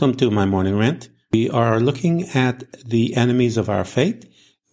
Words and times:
Welcome 0.00 0.16
to 0.16 0.30
my 0.30 0.46
morning 0.46 0.78
rant. 0.78 1.10
We 1.30 1.50
are 1.50 1.78
looking 1.78 2.26
at 2.30 2.64
the 2.86 3.14
enemies 3.16 3.58
of 3.58 3.68
our 3.68 3.84
faith. 3.84 4.24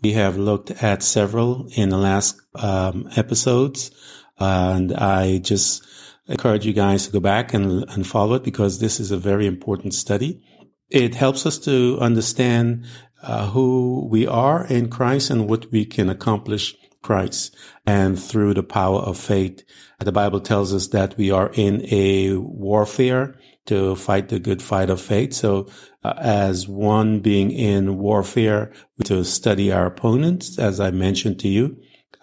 We 0.02 0.14
have 0.14 0.38
looked 0.38 0.72
at 0.82 1.04
several 1.04 1.68
in 1.76 1.90
the 1.90 1.98
last 1.98 2.40
um, 2.56 3.10
episodes, 3.18 3.92
and 4.40 4.94
I 4.94 5.40
just 5.40 5.86
encourage 6.30 6.66
you 6.66 6.72
guys 6.72 7.08
to 7.08 7.12
go 7.12 7.20
back 7.20 7.54
and, 7.54 7.84
and 7.90 8.08
follow 8.08 8.36
it 8.36 8.46
because 8.46 8.80
this 8.80 9.02
is 9.02 9.12
a 9.12 9.18
very 9.18 9.48
important 9.48 9.94
study. 9.94 10.42
It 10.90 11.14
helps 11.14 11.46
us 11.46 11.60
to 11.66 11.98
understand 12.00 12.86
uh, 13.22 13.50
who 13.50 14.08
we 14.10 14.28
are 14.28 14.66
in 14.68 14.90
Christ 14.90 15.30
and 15.30 15.50
what 15.50 15.70
we 15.74 15.84
can 15.84 16.10
accomplish 16.10 16.74
Christ 17.02 17.54
and 17.86 18.18
through 18.18 18.54
the 18.54 18.64
power 18.64 19.00
of 19.00 19.18
faith. 19.18 19.62
The 20.00 20.14
Bible 20.14 20.40
tells 20.40 20.74
us 20.74 20.88
that 20.90 21.18
we 21.18 21.32
are 21.32 21.52
in 21.54 21.86
a 21.92 22.38
warfare 22.38 23.36
to 23.68 23.96
fight 23.96 24.30
the 24.30 24.40
good 24.40 24.62
fight 24.62 24.90
of 24.90 25.00
faith. 25.00 25.34
So 25.34 25.70
uh, 26.04 26.14
as 26.18 26.68
one 26.68 27.20
being 27.20 27.52
in 27.52 27.98
warfare 27.98 28.72
to 29.06 29.24
study 29.24 29.72
our 29.72 29.86
opponents, 29.86 30.58
as 30.60 30.80
I 30.80 30.92
mentioned 30.92 31.40
to 31.42 31.48
you, 31.48 31.78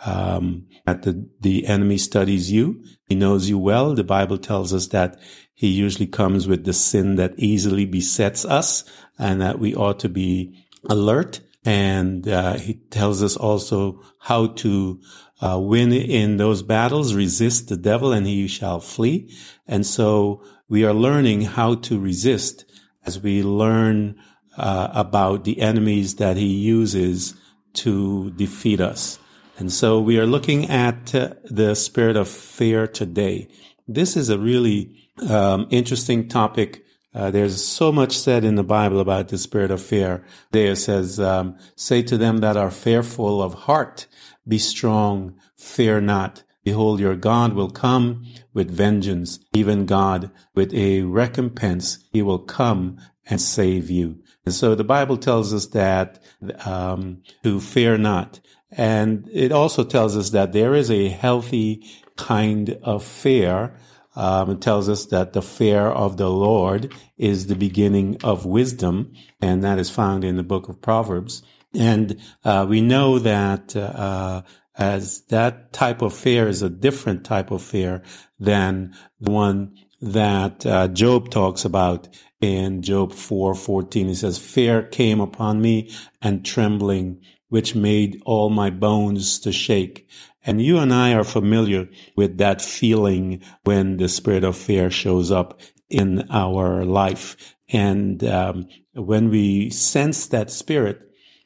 um, 0.05 0.67
that 0.87 1.03
the, 1.03 1.29
the 1.41 1.67
enemy 1.67 1.99
studies 1.99 2.51
you. 2.51 2.85
He 3.07 3.15
knows 3.15 3.49
you 3.49 3.59
well. 3.59 3.95
The 3.95 4.05
Bible 4.05 4.39
tells 4.39 4.75
us 4.75 4.89
that 4.89 5.19
he 5.55 5.69
usually 5.69 6.07
comes 6.07 6.47
with 6.47 6.65
the 6.65 6.73
sin 6.73 7.17
that 7.17 7.35
easily 7.39 7.87
besets 7.87 8.45
us 8.45 8.85
and 9.19 9.41
that 9.41 9.59
we 9.59 9.75
ought 9.75 10.01
to 10.01 10.09
be 10.09 10.67
alert. 10.89 11.41
And 11.65 12.29
uh, 12.29 12.55
he 12.55 12.75
tells 12.75 13.23
us 13.23 13.37
also 13.37 14.03
how 14.19 14.49
to 14.49 15.01
uh, 15.41 15.59
win 15.59 15.93
in 15.93 16.37
those 16.37 16.63
battles, 16.63 17.15
resist 17.15 17.69
the 17.69 17.77
devil 17.77 18.13
and 18.13 18.27
he 18.27 18.49
shall 18.49 18.81
flee. 18.81 19.35
And 19.67 19.87
so 19.87 20.43
we 20.69 20.85
are 20.85 20.95
learning 20.95 21.43
how 21.43 21.75
to 21.75 21.99
resist 21.99 22.65
as 23.05 23.21
we 23.21 23.43
learn 23.43 24.17
uh, 24.57 24.89
about 24.93 25.45
the 25.45 25.61
enemies 25.61 26.17
that 26.17 26.37
he 26.37 26.47
uses 26.47 27.35
to 27.75 28.31
defeat 28.33 28.81
us. 28.81 29.19
And 29.59 29.73
so 29.73 30.01
we 30.01 30.19
are 30.19 30.27
looking 30.27 30.71
at 30.71 31.15
uh, 31.15 31.35
the 31.45 31.75
spirit 31.75 32.17
of 32.17 32.29
fear 32.29 32.87
today. 32.87 33.49
This 33.87 34.17
is 34.17 34.29
a 34.29 34.39
really 34.39 34.97
um, 35.29 35.67
interesting 35.71 36.29
topic. 36.29 36.85
Uh, 37.15 37.31
there's 37.31 37.65
so 37.65 37.93
much 37.93 38.17
said 38.17 38.45
in 38.45 38.55
the 38.55 38.65
Bible 38.65 39.01
about 39.01 39.29
the 39.29 39.39
spirit 39.39 39.71
of 39.71 39.83
fear. 39.83 40.25
There 40.51 40.75
says, 40.75 41.21
um, 41.21 41.59
say 41.77 42.03
to 42.03 42.17
them 42.17 42.39
that 42.39 42.57
are 42.57 42.71
fearful 42.71 43.43
of 43.43 43.55
heart, 43.55 44.07
be 44.47 44.59
strong, 44.59 45.35
fear 45.57 46.01
not. 46.01 46.43
Behold, 46.65 46.99
your 46.99 47.15
God 47.15 47.53
will 47.53 47.71
come 47.71 48.27
with 48.53 48.71
vengeance, 48.71 49.39
even 49.53 49.87
God 49.87 50.31
with 50.55 50.73
a 50.75 51.03
recompense. 51.03 51.99
He 52.11 52.23
will 52.23 52.39
come 52.39 52.99
and 53.27 53.41
save 53.41 53.91
you. 53.91 54.19
And 54.45 54.55
so 54.55 54.75
the 54.75 54.85
Bible 54.85 55.17
tells 55.17 55.55
us 55.55 55.67
that 55.69 56.23
um, 56.67 57.23
to 57.43 57.61
fear 57.61 57.97
not. 57.97 58.41
And 58.71 59.29
it 59.33 59.53
also 59.53 59.85
tells 59.85 60.17
us 60.17 60.31
that 60.31 60.53
there 60.53 60.75
is 60.75 60.91
a 60.91 61.09
healthy 61.09 61.85
kind 62.17 62.79
of 62.83 63.05
fear. 63.05 63.77
Um, 64.17 64.51
it 64.51 64.61
tells 64.61 64.89
us 64.89 65.07
that 65.07 65.33
the 65.33 65.43
fear 65.43 65.83
of 65.83 66.17
the 66.17 66.31
Lord 66.31 66.93
is 67.17 67.47
the 67.47 67.57
beginning 67.57 68.19
of 68.23 68.47
wisdom, 68.47 69.13
and 69.41 69.63
that 69.65 69.79
is 69.79 69.91
found 69.91 70.25
in 70.25 70.37
the 70.37 70.43
book 70.43 70.69
of 70.69 70.81
Proverbs. 70.81 71.43
And 71.75 72.21
uh, 72.45 72.67
we 72.69 72.81
know 72.81 73.19
that 73.19 73.75
uh, 73.75 74.43
as 74.77 75.23
that 75.29 75.73
type 75.73 76.03
of 76.03 76.15
fear 76.15 76.49
is 76.49 76.63
a 76.63 76.71
different 76.71 77.25
type 77.25 77.51
of 77.51 77.63
fear 77.63 78.03
than 78.39 78.95
the 79.21 79.31
one 79.31 79.77
that 80.01 80.67
uh, 80.67 80.89
Job 80.89 81.31
talks 81.31 81.65
about 81.65 82.09
in 82.41 82.83
Job 82.83 83.13
4:14. 83.13 84.09
He 84.09 84.15
says, 84.15 84.39
"Fear 84.39 84.83
came 84.85 85.21
upon 85.21 85.63
me, 85.63 85.91
and 86.21 86.45
trembling 86.45 87.21
which 87.55 87.77
made 87.77 88.21
all 88.27 88.51
my 88.51 88.69
bones 88.69 89.39
to 89.39 89.53
shake. 89.53 90.09
And 90.45 90.61
you 90.61 90.79
and 90.79 90.93
I 90.93 91.15
are 91.15 91.23
familiar 91.23 91.89
with 92.17 92.39
that 92.39 92.61
feeling 92.61 93.43
when 93.63 93.97
the 93.97 94.09
spirit 94.09 94.43
of 94.43 94.57
fear 94.57 94.91
shows 94.91 95.31
up 95.31 95.61
in 95.89 96.29
our 96.31 96.85
life. 96.85 97.55
And 97.69 98.25
um, 98.25 98.67
when 98.95 99.31
we 99.31 99.71
sense 99.71 100.27
that 100.27 100.51
spirit, 100.51 101.01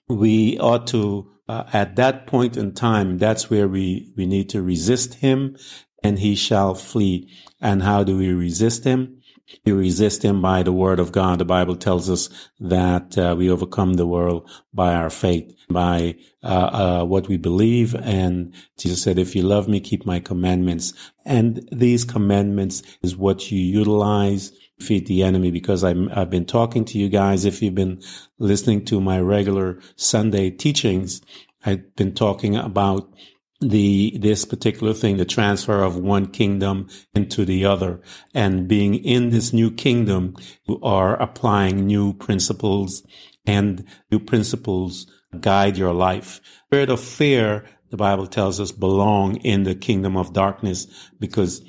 we 0.08 0.58
ought 0.58 0.86
to, 0.86 1.30
uh, 1.48 1.64
at 1.72 1.97
that 1.97 2.26
point 2.26 2.56
in 2.56 2.72
time, 2.72 3.19
that's 3.19 3.48
where 3.48 3.69
we, 3.69 4.12
we 4.16 4.26
need 4.26 4.50
to 4.50 4.62
resist 4.62 5.14
him 5.14 5.56
and 6.03 6.19
he 6.19 6.34
shall 6.34 6.75
flee. 6.75 7.28
And 7.60 7.82
how 7.82 8.04
do 8.04 8.16
we 8.16 8.32
resist 8.32 8.84
him? 8.84 9.22
We 9.64 9.72
resist 9.72 10.22
him 10.22 10.42
by 10.42 10.62
the 10.62 10.72
word 10.72 11.00
of 11.00 11.10
God. 11.10 11.38
The 11.38 11.47
Bible 11.47 11.76
tells 11.76 12.10
us 12.10 12.28
that 12.60 13.16
uh, 13.16 13.34
we 13.37 13.50
overcome 13.50 13.94
the 13.94 14.06
world 14.06 14.48
by 14.75 14.94
our 14.94 15.08
faith, 15.08 15.56
by 15.70 16.16
uh, 16.42 17.00
uh, 17.00 17.04
what 17.04 17.28
we 17.28 17.38
believe. 17.38 17.94
And 17.94 18.54
Jesus 18.76 19.03
said, 19.03 19.19
if 19.19 19.34
you 19.34 19.42
love 19.42 19.66
me, 19.66 19.81
keep 19.81 20.04
my 20.04 20.20
commandments. 20.20 20.92
And 21.25 21.66
these 21.72 22.04
commandments 22.04 22.82
is 23.03 23.16
what 23.16 23.50
you 23.50 23.58
utilize 23.58 24.53
defeat 24.78 25.06
the 25.06 25.22
enemy 25.22 25.50
because 25.50 25.82
i 25.84 25.94
have 26.14 26.31
been 26.31 26.44
talking 26.44 26.84
to 26.84 26.99
you 26.99 27.08
guys. 27.08 27.44
If 27.44 27.62
you've 27.62 27.75
been 27.75 28.00
listening 28.38 28.84
to 28.87 29.00
my 29.00 29.20
regular 29.20 29.81
Sunday 29.96 30.50
teachings, 30.50 31.20
I've 31.64 31.94
been 31.96 32.14
talking 32.14 32.56
about 32.56 33.12
the 33.60 34.16
this 34.20 34.44
particular 34.44 34.94
thing, 34.94 35.16
the 35.16 35.25
transfer 35.25 35.82
of 35.82 35.96
one 35.96 36.26
kingdom 36.26 36.88
into 37.14 37.44
the 37.44 37.64
other, 37.64 38.00
and 38.34 38.69
being 38.69 38.94
in 38.94 39.31
this 39.31 39.52
new 39.52 39.70
kingdom, 39.70 40.37
you 40.69 40.78
are 40.82 41.20
applying 41.20 41.87
new 41.87 42.12
principles, 42.12 43.05
and 43.46 43.84
new 44.10 44.20
principles 44.20 45.10
guide 45.40 45.76
your 45.76 45.93
life. 45.93 46.40
Spirit 46.66 46.90
of 46.90 47.00
fear, 47.00 47.64
the 47.90 47.96
Bible 47.96 48.26
tells 48.26 48.60
us, 48.60 48.70
belong 48.70 49.37
in 49.37 49.64
the 49.64 49.75
kingdom 49.75 50.16
of 50.16 50.32
darkness 50.32 50.87
because 51.19 51.64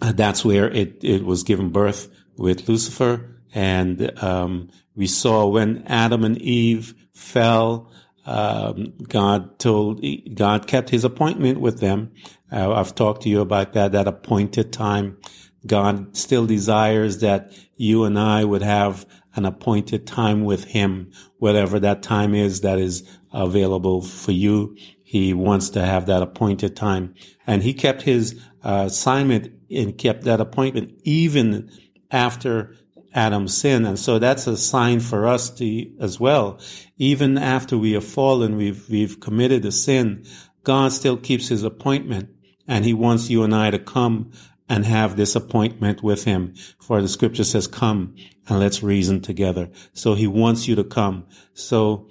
that's 0.00 0.44
where 0.44 0.70
it 0.70 1.02
it 1.02 1.24
was 1.24 1.42
given 1.42 1.70
birth 1.70 2.10
with 2.36 2.68
Lucifer, 2.68 3.40
and 3.54 4.22
um, 4.22 4.68
we 4.94 5.06
saw 5.06 5.46
when 5.46 5.84
Adam 5.86 6.22
and 6.22 6.36
Eve 6.42 6.94
fell 7.14 7.90
um, 8.26 8.94
God 9.08 9.58
told, 9.58 10.04
God 10.34 10.66
kept 10.66 10.90
his 10.90 11.04
appointment 11.04 11.60
with 11.60 11.80
them. 11.80 12.12
Uh, 12.50 12.72
I've 12.72 12.94
talked 12.94 13.22
to 13.22 13.28
you 13.28 13.40
about 13.40 13.72
that, 13.72 13.92
that 13.92 14.08
appointed 14.08 14.72
time 14.72 15.18
God 15.66 16.16
still 16.16 16.46
desires 16.46 17.18
that 17.20 17.52
you 17.76 18.04
and 18.04 18.18
I 18.18 18.44
would 18.44 18.62
have 18.62 19.06
an 19.34 19.44
appointed 19.44 20.06
time 20.06 20.44
with 20.44 20.64
him, 20.64 21.10
whatever 21.38 21.80
that 21.80 22.02
time 22.02 22.34
is 22.34 22.60
that 22.60 22.78
is 22.78 23.08
available 23.32 24.02
for 24.02 24.32
you. 24.32 24.76
He 25.02 25.32
wants 25.32 25.70
to 25.70 25.84
have 25.84 26.06
that 26.06 26.22
appointed 26.22 26.76
time. 26.76 27.14
And 27.46 27.62
he 27.62 27.74
kept 27.74 28.02
his 28.02 28.40
uh, 28.62 28.84
assignment 28.86 29.52
and 29.70 29.96
kept 29.96 30.24
that 30.24 30.40
appointment 30.40 30.92
even 31.02 31.70
after 32.10 32.76
Adam's 33.14 33.56
sin. 33.56 33.84
And 33.86 33.98
so 33.98 34.18
that's 34.18 34.46
a 34.46 34.56
sign 34.56 35.00
for 35.00 35.26
us 35.26 35.50
to, 35.50 35.92
as 36.00 36.18
well. 36.18 36.58
Even 36.98 37.38
after 37.38 37.78
we 37.78 37.92
have 37.92 38.04
fallen, 38.04 38.56
we've, 38.56 38.88
we've 38.90 39.20
committed 39.20 39.64
a 39.64 39.72
sin, 39.72 40.24
God 40.64 40.92
still 40.92 41.16
keeps 41.16 41.48
his 41.48 41.62
appointment 41.62 42.30
and 42.66 42.84
he 42.84 42.92
wants 42.92 43.30
you 43.30 43.42
and 43.44 43.54
I 43.54 43.70
to 43.70 43.78
come 43.78 44.32
and 44.68 44.84
have 44.84 45.16
this 45.16 45.36
appointment 45.36 46.02
with 46.02 46.24
him. 46.24 46.54
For 46.80 47.00
the 47.00 47.08
scripture 47.08 47.44
says, 47.44 47.66
come 47.66 48.16
and 48.48 48.58
let's 48.58 48.82
reason 48.82 49.20
together. 49.20 49.70
So 49.92 50.14
he 50.14 50.26
wants 50.26 50.66
you 50.66 50.74
to 50.76 50.84
come. 50.84 51.26
So 51.52 52.08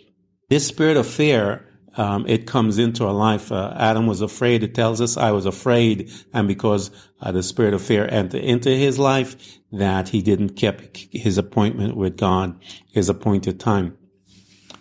this 0.49 0.67
spirit 0.67 0.97
of 0.97 1.07
fear, 1.07 1.67
um, 1.95 2.25
it 2.27 2.47
comes 2.47 2.77
into 2.77 3.05
our 3.05 3.13
life. 3.13 3.51
Uh, 3.51 3.73
Adam 3.77 4.07
was 4.07 4.21
afraid. 4.21 4.63
It 4.63 4.73
tells 4.73 5.01
us 5.01 5.17
I 5.17 5.31
was 5.31 5.45
afraid. 5.45 6.11
And 6.33 6.47
because 6.47 6.91
uh, 7.21 7.31
the 7.31 7.43
spirit 7.43 7.73
of 7.73 7.81
fear 7.81 8.07
entered 8.07 8.41
into 8.41 8.69
his 8.69 8.97
life, 8.99 9.59
that 9.71 10.09
he 10.09 10.21
didn't 10.21 10.55
keep 10.55 10.95
his 11.11 11.37
appointment 11.37 11.95
with 11.95 12.17
God, 12.17 12.59
his 12.91 13.09
appointed 13.09 13.59
time. 13.59 13.97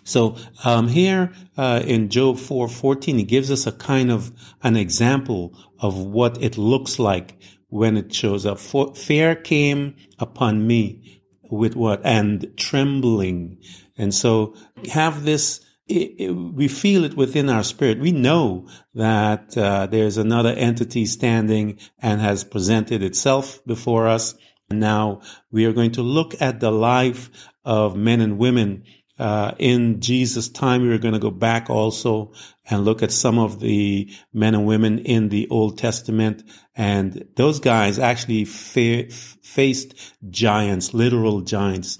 So 0.04 0.36
um, 0.64 0.88
here 0.88 1.32
uh, 1.56 1.82
in 1.84 2.08
Job 2.08 2.36
4:14, 2.36 3.16
he 3.18 3.22
gives 3.24 3.50
us 3.50 3.66
a 3.66 3.72
kind 3.72 4.10
of 4.10 4.32
an 4.62 4.76
example 4.76 5.56
of 5.78 5.96
what 5.96 6.42
it 6.42 6.58
looks 6.58 6.98
like 6.98 7.40
when 7.68 7.96
it 7.96 8.12
shows 8.12 8.44
up. 8.44 8.58
For, 8.58 8.94
fear 8.94 9.34
came 9.34 9.96
upon 10.18 10.66
me 10.66 11.22
with 11.50 11.76
what 11.76 12.00
and 12.04 12.52
trembling, 12.56 13.58
and 13.96 14.12
so 14.12 14.54
have 14.90 15.24
this. 15.24 15.60
It, 15.92 16.14
it, 16.18 16.30
we 16.30 16.68
feel 16.68 17.04
it 17.04 17.16
within 17.16 17.50
our 17.50 17.62
spirit. 17.62 17.98
We 17.98 18.12
know 18.12 18.68
that 18.94 19.56
uh, 19.58 19.86
there's 19.86 20.16
another 20.16 20.50
entity 20.50 21.04
standing 21.04 21.78
and 21.98 22.20
has 22.20 22.44
presented 22.44 23.02
itself 23.02 23.60
before 23.66 24.08
us. 24.08 24.34
And 24.70 24.80
Now 24.80 25.20
we 25.50 25.66
are 25.66 25.72
going 25.72 25.92
to 25.92 26.02
look 26.02 26.40
at 26.40 26.60
the 26.60 26.70
life 26.70 27.30
of 27.64 27.94
men 27.94 28.20
and 28.22 28.38
women 28.38 28.84
uh, 29.18 29.52
in 29.58 30.00
Jesus' 30.00 30.48
time. 30.48 30.82
We 30.82 30.92
are 30.94 30.98
going 30.98 31.14
to 31.14 31.20
go 31.20 31.30
back 31.30 31.68
also 31.68 32.32
and 32.68 32.84
look 32.84 33.02
at 33.02 33.12
some 33.12 33.38
of 33.38 33.60
the 33.60 34.10
men 34.32 34.54
and 34.54 34.66
women 34.66 34.98
in 34.98 35.28
the 35.28 35.46
Old 35.50 35.78
Testament. 35.78 36.42
And 36.74 37.28
those 37.36 37.60
guys 37.60 37.98
actually 37.98 38.46
fa- 38.46 39.10
faced 39.42 39.94
giants, 40.30 40.94
literal 40.94 41.42
giants. 41.42 41.98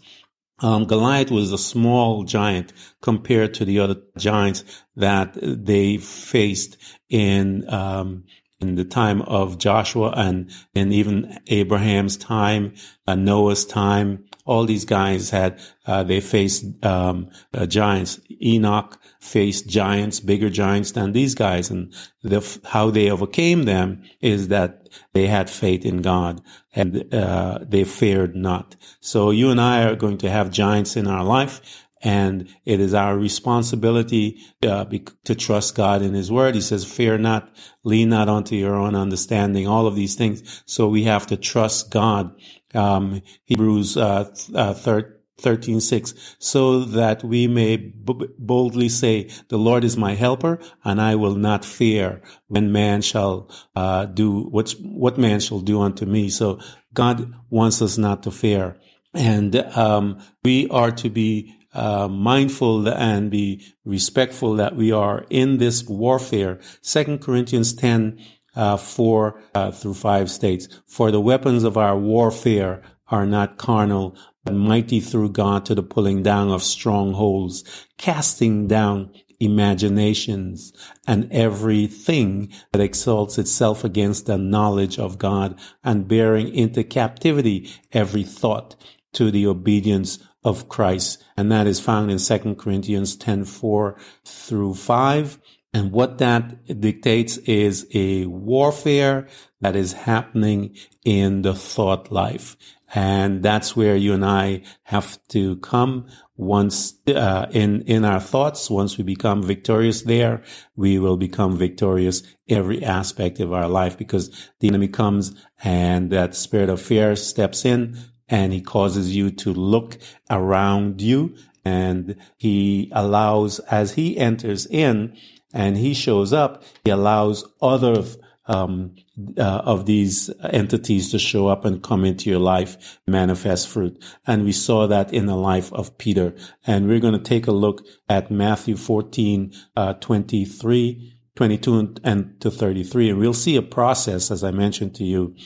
Um, 0.63 0.87
Goliath 0.87 1.31
was 1.31 1.53
a 1.53 1.59
small 1.59 2.25
giant 2.25 2.73
compared 3.03 3.55
to 3.55 3.65
the 3.65 3.81
other 3.81 3.97
giants 4.17 4.65
that 4.97 5.37
they 5.43 5.99
faced 5.99 6.77
in 7.11 7.69
um, 7.69 8.25
in 8.63 8.77
the 8.77 8.85
time 8.85 9.23
of 9.23 9.59
Joshua 9.59 10.13
and 10.17 10.51
and 10.75 10.93
even 10.93 11.39
Abraham's 11.49 12.17
time, 12.17 12.75
uh, 13.07 13.15
Noah's 13.15 13.65
time, 13.65 14.25
all 14.45 14.65
these 14.65 14.85
guys 14.85 15.31
had, 15.31 15.61
uh, 15.87 16.03
they 16.03 16.21
faced, 16.21 16.65
um, 16.85 17.31
uh, 17.55 17.67
giants. 17.67 18.21
Enoch 18.43 18.99
faced 19.21 19.69
giants, 19.69 20.19
bigger 20.19 20.51
giants 20.51 20.93
than 20.93 21.13
these 21.13 21.35
guys. 21.35 21.71
And 21.71 21.95
the, 22.23 22.59
how 22.65 22.91
they 22.91 23.11
overcame 23.11 23.65
them 23.65 24.03
is 24.21 24.49
that 24.49 24.89
they 25.13 25.29
had 25.29 25.49
faith 25.49 25.85
in 25.85 26.03
God 26.03 26.41
and, 26.75 27.13
uh, 27.15 27.61
they 27.63 27.85
feared 27.85 28.35
not. 28.35 28.75
So 29.01 29.31
you 29.31 29.51
and 29.51 29.61
I 29.61 29.85
are 29.85 29.97
going 29.97 30.19
to 30.19 30.31
have 30.31 30.51
giants 30.51 30.97
in 30.97 31.07
our 31.07 31.25
life. 31.25 31.87
And 32.03 32.49
it 32.65 32.81
is 32.81 32.95
our 32.95 33.17
responsibility 33.17 34.41
uh, 34.67 34.85
to 35.25 35.35
trust 35.35 35.77
God 35.77 36.03
in 36.03 36.15
His 36.15 36.33
Word. 36.33 36.55
He 36.55 36.61
says, 36.61 36.85
"Fear 36.85 37.19
not, 37.19 37.55
lean 37.85 38.09
not 38.09 38.29
onto 38.29 38.57
your 38.57 38.75
own 38.75 38.95
understanding." 38.95 39.67
All 39.69 39.87
of 39.87 39.95
these 39.95 40.17
things. 40.17 40.63
So 40.67 40.89
we 40.89 41.05
have 41.05 41.27
to 41.29 41.37
trust 41.37 41.91
God 41.91 42.35
um, 42.75 43.23
Hebrews 43.45 43.97
uh, 43.97 44.35
uh, 44.55 44.75
13, 44.75 45.81
6, 45.81 46.37
so 46.39 46.81
that 46.81 47.25
we 47.25 47.47
may 47.47 47.77
b- 47.77 48.29
boldly 48.39 48.89
say, 48.89 49.29
the 49.49 49.59
Lord 49.59 49.85
is 49.85 49.97
my 49.97 50.15
helper 50.15 50.59
and 50.85 51.01
I 51.01 51.15
will 51.17 51.35
not 51.35 51.65
fear 51.65 52.23
when 52.49 52.73
man 52.73 53.03
shall, 53.03 53.51
uh, 53.75 54.07
do 54.07 54.43
what, 54.45 54.75
what 54.83 55.19
man 55.19 55.41
shall 55.41 55.61
do 55.61 55.81
unto 55.81 56.07
me. 56.07 56.29
So 56.29 56.61
God 56.95 57.35
wants 57.51 57.83
us 57.83 57.99
not 57.99 58.23
to 58.25 58.31
fear. 58.31 58.77
And, 59.15 59.57
um, 59.57 60.23
we 60.45 60.69
are 60.69 60.91
to 60.93 61.11
be, 61.11 61.55
uh, 61.75 62.09
mindful 62.09 62.89
and 62.89 63.31
be 63.31 63.65
respectful 63.85 64.55
that 64.57 64.77
we 64.77 64.93
are 64.93 65.25
in 65.31 65.59
this 65.59 65.85
warfare. 65.85 66.61
Second 66.81 67.21
Corinthians 67.21 67.73
10, 67.75 68.21
uh, 68.55 68.77
4 68.77 69.43
uh, 69.55 69.71
through 69.71 69.95
5 69.95 70.31
states, 70.31 70.69
For 70.87 71.11
the 71.11 71.21
weapons 71.21 71.65
of 71.65 71.77
our 71.77 71.97
warfare 71.97 72.83
are 73.09 73.27
not 73.27 73.59
carnal, 73.59 74.17
but 74.45 74.55
mighty 74.55 75.01
through 75.01 75.31
God 75.31 75.65
to 75.67 75.75
the 75.75 75.83
pulling 75.83 76.23
down 76.23 76.51
of 76.51 76.63
strongholds, 76.63 77.87
casting 77.97 78.67
down 78.67 79.13
imaginations 79.41 80.73
and 81.07 81.31
everything 81.33 82.49
that 82.71 82.81
exalts 82.81 83.39
itself 83.39 83.83
against 83.83 84.27
the 84.27 84.39
knowledge 84.39 84.99
of 84.99 85.19
God 85.19 85.59
and 85.83 86.07
bearing 86.07 86.55
into 86.55 86.85
captivity 86.85 87.69
every 87.93 88.23
thought 88.23 88.77
to 89.15 89.31
the 89.31 89.47
obedience 89.47 90.21
of 90.45 90.69
Christ. 90.69 91.25
And 91.37 91.51
that 91.53 91.67
is 91.67 91.81
found 91.81 92.11
in 92.11 92.19
2 92.19 92.55
Corinthians 92.57 93.17
10, 93.17 93.45
4 93.45 93.97
through 94.25 94.75
5. 94.75 95.39
And 95.75 95.91
what 95.91 96.19
that 96.19 96.81
dictates 96.81 97.39
is 97.39 97.87
a 97.95 98.27
warfare 98.27 99.29
that 99.61 99.75
is 99.75 99.93
happening 99.95 100.77
in 101.05 101.43
the 101.43 101.55
thought 101.55 102.13
life. 102.13 102.57
And 102.95 103.43
that's 103.43 103.75
where 103.75 103.97
you 103.97 104.13
and 104.13 104.25
I 104.25 104.65
have 104.83 105.19
to 105.29 105.57
come 105.57 106.09
once, 106.37 106.95
uh, 107.09 107.47
in, 107.51 107.83
in 107.83 108.05
our 108.05 108.21
thoughts. 108.21 108.69
Once 108.69 108.99
we 108.99 109.05
become 109.05 109.43
victorious 109.43 110.03
there, 110.03 110.43
we 110.77 110.99
will 110.99 111.17
become 111.17 111.57
victorious 111.57 112.23
every 112.51 112.85
aspect 112.85 113.41
of 113.41 113.51
our 113.55 113.69
life 113.69 113.97
because 113.97 114.51
the 114.61 114.69
enemy 114.69 114.89
comes 114.89 115.35
and 115.65 116.11
that 116.11 116.35
spirit 116.35 116.69
of 116.69 116.83
fear 116.83 117.17
steps 117.17 117.65
in 117.65 117.97
and 118.33 118.53
he 118.53 118.63
causes 118.63 119.15
you 119.15 119.31
to 119.31 119.53
look 119.53 119.99
around 120.31 121.03
you 121.03 121.37
and 121.67 122.17
he 122.39 122.91
allows 122.93 123.59
as 123.61 123.93
he 123.93 124.17
enters 124.17 124.67
in 124.67 125.17
and 125.53 125.77
he 125.77 125.93
shows 125.93 126.33
up, 126.33 126.65
he 126.83 126.91
allows 126.91 127.45
other 127.61 128.03
um, 128.47 128.97
uh, 129.37 129.43
of 129.43 129.85
these 129.85 130.31
entities 130.45 131.11
to 131.11 131.19
show 131.19 131.47
up 131.47 131.67
and 131.67 131.83
come 131.83 132.07
into 132.07 132.31
your 132.31 132.41
life, 132.41 132.99
manifest 133.07 133.69
fruit. 133.69 134.03
And 134.27 134.45
we 134.45 134.53
saw 134.53 134.87
that 134.87 135.13
in 135.13 135.27
the 135.27 135.37
life 135.37 135.71
of 135.75 135.99
Peter. 135.99 136.35
And 136.67 136.89
we're 136.89 137.01
going 137.01 137.13
to 137.13 137.21
take 137.21 137.47
a 137.47 137.53
look 137.53 137.87
at 138.09 138.31
Matthew 138.31 138.77
14, 138.77 139.53
uh, 139.77 139.93
23, 139.93 141.19
22 141.37 141.95
and 142.03 142.41
to 142.41 142.51
33. 142.51 143.11
And 143.11 143.19
we'll 143.19 143.35
see 143.35 143.57
a 143.57 143.63
process, 143.63 144.31
as 144.31 144.43
I 144.43 144.51
mentioned 144.53 144.95
to 144.97 145.05
you, 145.05 145.37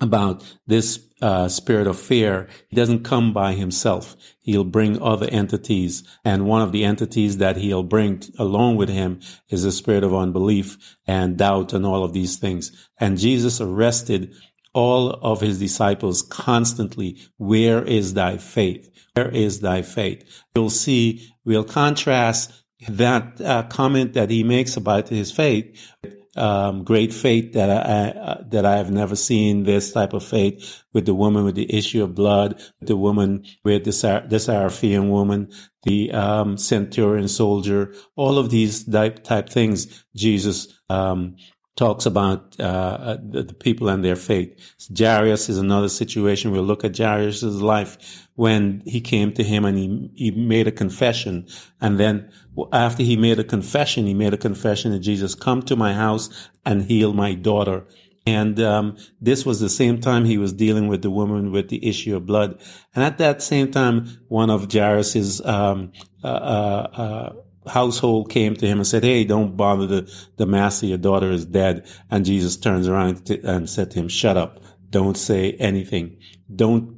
about 0.00 0.44
this 0.66 1.05
uh, 1.22 1.48
spirit 1.48 1.86
of 1.86 1.98
fear. 1.98 2.48
He 2.68 2.76
doesn't 2.76 3.04
come 3.04 3.32
by 3.32 3.52
himself. 3.52 4.16
He'll 4.40 4.64
bring 4.64 5.00
other 5.00 5.26
entities. 5.26 6.02
And 6.24 6.46
one 6.46 6.62
of 6.62 6.72
the 6.72 6.84
entities 6.84 7.38
that 7.38 7.56
he'll 7.56 7.82
bring 7.82 8.20
t- 8.20 8.32
along 8.38 8.76
with 8.76 8.88
him 8.88 9.20
is 9.48 9.62
the 9.62 9.72
spirit 9.72 10.04
of 10.04 10.14
unbelief 10.14 10.96
and 11.06 11.36
doubt 11.36 11.72
and 11.72 11.86
all 11.86 12.04
of 12.04 12.12
these 12.12 12.36
things. 12.36 12.70
And 12.98 13.18
Jesus 13.18 13.60
arrested 13.60 14.34
all 14.74 15.10
of 15.10 15.40
his 15.40 15.58
disciples 15.58 16.22
constantly. 16.22 17.18
Where 17.38 17.82
is 17.82 18.14
thy 18.14 18.36
faith? 18.36 18.90
Where 19.14 19.30
is 19.30 19.60
thy 19.60 19.80
faith? 19.82 20.44
You'll 20.54 20.68
see, 20.68 21.26
we'll 21.44 21.64
contrast 21.64 22.52
that 22.88 23.40
uh, 23.40 23.62
comment 23.64 24.12
that 24.12 24.28
he 24.28 24.42
makes 24.42 24.76
about 24.76 25.08
his 25.08 25.32
faith 25.32 25.92
um, 26.36 26.84
great 26.84 27.12
faith 27.12 27.54
that 27.54 27.70
I, 27.70 28.32
I, 28.32 28.42
that 28.50 28.64
I 28.64 28.76
have 28.76 28.90
never 28.90 29.16
seen 29.16 29.64
this 29.64 29.92
type 29.92 30.12
of 30.12 30.24
faith 30.24 30.82
with 30.92 31.06
the 31.06 31.14
woman 31.14 31.44
with 31.44 31.54
the 31.54 31.72
issue 31.74 32.02
of 32.02 32.14
blood, 32.14 32.60
the 32.80 32.96
woman 32.96 33.44
with 33.64 33.84
the, 33.84 34.24
the 34.28 34.38
Zarephaean 34.38 35.10
woman, 35.10 35.50
the 35.84 36.12
um, 36.12 36.58
centurion 36.58 37.28
soldier, 37.28 37.94
all 38.16 38.38
of 38.38 38.50
these 38.50 38.84
type, 38.84 39.22
type 39.24 39.48
things 39.48 40.04
Jesus 40.14 40.68
um, 40.90 41.36
talks 41.76 42.06
about 42.06 42.58
uh, 42.58 43.18
the, 43.22 43.42
the, 43.44 43.54
people 43.54 43.88
and 43.88 44.04
their 44.04 44.16
faith. 44.16 44.74
Jairus 44.96 45.48
is 45.48 45.58
another 45.58 45.88
situation. 45.88 46.50
We'll 46.50 46.62
look 46.62 46.84
at 46.84 46.96
Jairus' 46.96 47.42
life 47.42 48.25
when 48.36 48.82
he 48.86 49.00
came 49.00 49.32
to 49.32 49.42
him 49.42 49.64
and 49.64 49.76
he, 49.76 50.10
he 50.14 50.30
made 50.30 50.68
a 50.68 50.72
confession. 50.72 51.46
And 51.80 51.98
then 51.98 52.30
after 52.72 53.02
he 53.02 53.16
made 53.16 53.38
a 53.38 53.44
confession, 53.44 54.06
he 54.06 54.14
made 54.14 54.34
a 54.34 54.38
confession 54.38 54.92
to 54.92 54.98
Jesus, 54.98 55.34
come 55.34 55.62
to 55.62 55.74
my 55.74 55.92
house 55.92 56.48
and 56.64 56.82
heal 56.82 57.12
my 57.12 57.34
daughter. 57.34 57.86
And 58.26 58.60
um, 58.60 58.96
this 59.20 59.46
was 59.46 59.60
the 59.60 59.68
same 59.68 60.00
time 60.00 60.24
he 60.24 60.36
was 60.36 60.52
dealing 60.52 60.88
with 60.88 61.02
the 61.02 61.10
woman 61.10 61.52
with 61.52 61.68
the 61.68 61.86
issue 61.86 62.16
of 62.16 62.26
blood. 62.26 62.60
And 62.94 63.04
at 63.04 63.18
that 63.18 63.40
same 63.40 63.70
time, 63.70 64.06
one 64.28 64.50
of 64.50 64.70
Jairus's 64.70 65.40
um, 65.44 65.92
uh, 66.24 66.26
uh, 66.26 66.88
uh, 66.92 67.70
household 67.70 68.30
came 68.30 68.56
to 68.56 68.66
him 68.66 68.78
and 68.78 68.86
said, 68.86 69.04
"Hey, 69.04 69.22
don't 69.22 69.56
bother 69.56 69.86
the, 69.86 70.28
the 70.38 70.46
master. 70.46 70.86
Your 70.86 70.98
daughter 70.98 71.30
is 71.30 71.46
dead." 71.46 71.86
And 72.10 72.24
Jesus 72.24 72.56
turns 72.56 72.88
around 72.88 73.30
and 73.44 73.70
said 73.70 73.92
to 73.92 74.00
him, 74.00 74.08
"Shut 74.08 74.36
up. 74.36 74.60
Don't 74.90 75.16
say 75.16 75.52
anything. 75.52 76.18
Don't 76.52 76.95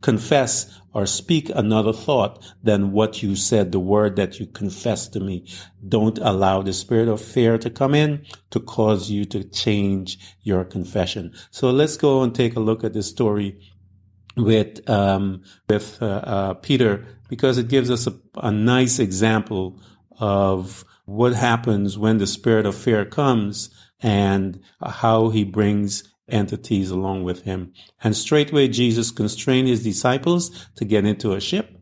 confess 0.00 0.80
or 0.92 1.06
speak 1.06 1.50
another 1.54 1.92
thought 1.92 2.44
than 2.62 2.92
what 2.92 3.22
you 3.22 3.36
said, 3.36 3.72
the 3.72 3.80
word 3.80 4.16
that 4.16 4.38
you 4.40 4.46
confessed 4.46 5.12
to 5.12 5.20
me. 5.20 5.46
Don't 5.86 6.18
allow 6.18 6.62
the 6.62 6.72
spirit 6.72 7.08
of 7.08 7.20
fear 7.20 7.58
to 7.58 7.70
come 7.70 7.94
in 7.94 8.24
to 8.50 8.60
cause 8.60 9.10
you 9.10 9.24
to 9.26 9.44
change 9.44 10.18
your 10.42 10.64
confession. 10.64 11.32
So 11.50 11.70
let's 11.70 11.96
go 11.96 12.22
and 12.22 12.34
take 12.34 12.56
a 12.56 12.60
look 12.60 12.84
at 12.84 12.94
this 12.94 13.08
story 13.08 13.60
with 14.36 14.88
um, 14.88 15.42
with 15.68 16.00
uh, 16.00 16.06
uh, 16.06 16.54
Peter 16.54 17.04
because 17.28 17.58
it 17.58 17.68
gives 17.68 17.90
us 17.90 18.06
a, 18.06 18.14
a 18.36 18.52
nice 18.52 18.98
example 18.98 19.80
of 20.18 20.84
what 21.04 21.32
happens 21.32 21.98
when 21.98 22.18
the 22.18 22.26
spirit 22.26 22.66
of 22.66 22.74
fear 22.74 23.04
comes 23.04 23.70
and 24.00 24.60
how 24.84 25.30
he 25.30 25.44
brings 25.44 26.04
entities 26.28 26.90
along 26.90 27.24
with 27.24 27.42
him. 27.42 27.72
And 28.02 28.16
straightway 28.16 28.68
Jesus 28.68 29.10
constrained 29.10 29.68
his 29.68 29.82
disciples 29.82 30.68
to 30.76 30.84
get 30.84 31.04
into 31.04 31.32
a 31.32 31.40
ship 31.40 31.76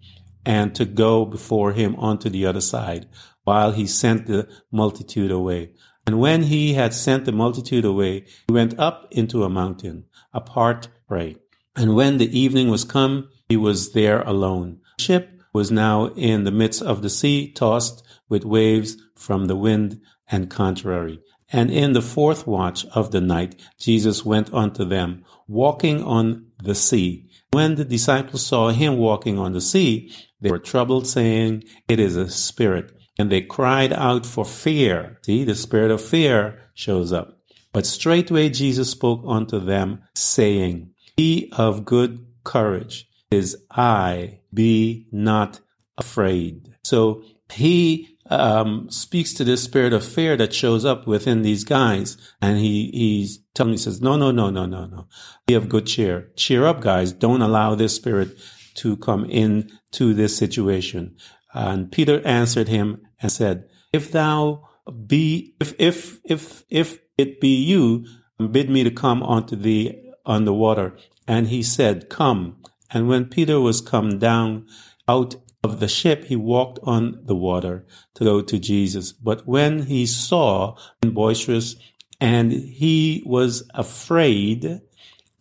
and 0.44 0.74
to 0.74 0.84
go 0.84 1.24
before 1.24 1.72
him 1.72 1.96
onto 1.96 2.30
the 2.30 2.46
other 2.46 2.60
side 2.60 3.06
while 3.44 3.72
he 3.72 3.86
sent 3.86 4.26
the 4.26 4.48
multitude 4.70 5.30
away. 5.30 5.72
And 6.06 6.20
when 6.20 6.44
he 6.44 6.74
had 6.74 6.94
sent 6.94 7.24
the 7.24 7.32
multitude 7.32 7.84
away, 7.84 8.26
he 8.46 8.52
went 8.52 8.78
up 8.78 9.08
into 9.10 9.42
a 9.42 9.48
mountain 9.50 10.04
apart 10.32 10.88
pray. 11.08 11.36
And 11.74 11.94
when 11.94 12.18
the 12.18 12.38
evening 12.38 12.68
was 12.68 12.84
come, 12.84 13.28
he 13.48 13.56
was 13.56 13.92
there 13.92 14.22
alone. 14.22 14.80
The 14.98 15.04
ship 15.04 15.42
was 15.52 15.70
now 15.70 16.06
in 16.14 16.44
the 16.44 16.50
midst 16.50 16.82
of 16.82 17.02
the 17.02 17.10
sea, 17.10 17.50
tossed 17.52 18.04
with 18.28 18.44
waves 18.44 18.96
from 19.14 19.46
the 19.46 19.56
wind 19.56 20.00
and 20.28 20.50
contrary. 20.50 21.20
And 21.52 21.70
in 21.70 21.92
the 21.92 22.02
fourth 22.02 22.46
watch 22.46 22.84
of 22.86 23.12
the 23.12 23.20
night, 23.20 23.60
Jesus 23.78 24.24
went 24.24 24.52
unto 24.52 24.84
them, 24.84 25.24
walking 25.46 26.02
on 26.02 26.46
the 26.62 26.74
sea. 26.74 27.28
When 27.52 27.76
the 27.76 27.84
disciples 27.84 28.44
saw 28.44 28.70
him 28.70 28.96
walking 28.96 29.38
on 29.38 29.52
the 29.52 29.60
sea, 29.60 30.12
they 30.40 30.50
were 30.50 30.58
troubled, 30.58 31.06
saying, 31.06 31.64
It 31.88 32.00
is 32.00 32.16
a 32.16 32.28
spirit. 32.28 32.92
And 33.18 33.30
they 33.30 33.40
cried 33.40 33.92
out 33.92 34.26
for 34.26 34.44
fear. 34.44 35.18
See, 35.22 35.44
the 35.44 35.54
spirit 35.54 35.90
of 35.90 36.02
fear 36.02 36.58
shows 36.74 37.12
up. 37.12 37.38
But 37.72 37.86
straightway 37.86 38.50
Jesus 38.50 38.90
spoke 38.90 39.22
unto 39.26 39.58
them, 39.58 40.02
saying, 40.14 40.90
Be 41.16 41.50
of 41.56 41.84
good 41.84 42.26
courage. 42.44 43.08
Is 43.30 43.56
I, 43.70 44.40
be 44.52 45.08
not 45.10 45.60
afraid. 45.98 46.74
So 46.84 47.22
he 47.50 48.15
um, 48.30 48.90
speaks 48.90 49.32
to 49.34 49.44
this 49.44 49.62
spirit 49.62 49.92
of 49.92 50.04
fear 50.04 50.36
that 50.36 50.54
shows 50.54 50.84
up 50.84 51.06
within 51.06 51.42
these 51.42 51.64
guys. 51.64 52.16
And 52.40 52.58
he, 52.58 52.90
he's 52.92 53.40
telling 53.54 53.72
me, 53.72 53.76
he 53.76 53.82
says, 53.82 54.00
no, 54.00 54.16
no, 54.16 54.30
no, 54.30 54.50
no, 54.50 54.66
no, 54.66 54.86
no. 54.86 55.08
Be 55.46 55.54
of 55.54 55.68
good 55.68 55.86
cheer. 55.86 56.30
Cheer 56.36 56.66
up, 56.66 56.80
guys. 56.80 57.12
Don't 57.12 57.42
allow 57.42 57.74
this 57.74 57.94
spirit 57.94 58.36
to 58.76 58.96
come 58.96 59.24
in 59.24 59.70
to 59.92 60.14
this 60.14 60.36
situation. 60.36 61.16
And 61.54 61.90
Peter 61.90 62.20
answered 62.26 62.68
him 62.68 63.00
and 63.20 63.32
said, 63.32 63.68
if 63.92 64.12
thou 64.12 64.68
be, 65.06 65.54
if, 65.60 65.74
if, 65.78 66.20
if, 66.24 66.64
if 66.68 66.98
it 67.16 67.40
be 67.40 67.54
you, 67.56 68.04
bid 68.50 68.68
me 68.68 68.84
to 68.84 68.90
come 68.90 69.22
unto 69.22 69.56
thee 69.56 70.12
on 70.26 70.44
the 70.44 70.52
water. 70.52 70.96
And 71.26 71.48
he 71.48 71.62
said, 71.62 72.08
come. 72.08 72.62
And 72.90 73.08
when 73.08 73.26
Peter 73.26 73.58
was 73.58 73.80
come 73.80 74.18
down 74.18 74.66
out 75.08 75.36
of 75.66 75.80
the 75.80 75.88
ship, 75.88 76.24
he 76.24 76.36
walked 76.36 76.78
on 76.82 77.20
the 77.24 77.34
water 77.34 77.86
to 78.14 78.24
go 78.24 78.40
to 78.40 78.58
Jesus. 78.58 79.12
But 79.12 79.46
when 79.46 79.82
he 79.82 80.06
saw 80.06 80.76
boisterous 81.02 81.76
and 82.20 82.52
he 82.52 83.22
was 83.26 83.68
afraid 83.74 84.80